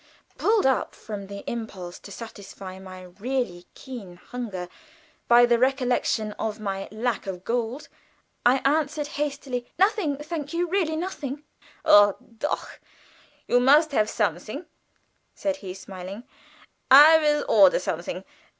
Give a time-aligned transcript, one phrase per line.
[0.35, 4.67] Pulled up from the impulse to satisfy my really keen hunger
[5.27, 7.87] by the recollection of my "lack of gold,"
[8.43, 9.71] I answered hastily.
[9.77, 11.43] "Nothing, thank you really nothing."
[11.85, 12.79] "O doch!
[13.47, 14.65] You must have something,"
[15.35, 16.23] said he, smiling.
[16.89, 18.23] "I will order something.